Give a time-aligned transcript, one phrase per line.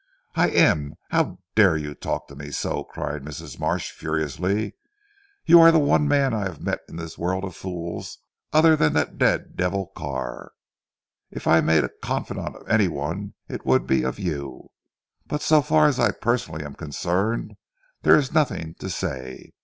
[0.33, 0.95] "I am.
[1.11, 3.59] How dare you talk to me so!" cried Mrs.
[3.59, 4.73] Marsh furiously.
[5.45, 8.17] "You are the one man I have met in this world of fools,
[8.51, 10.53] other than that dead devil Carr.
[11.29, 14.71] If I made a confidant of anyone it would be of you.
[15.27, 17.53] But so far as I personally am concerned
[18.01, 19.51] there is nothing to say.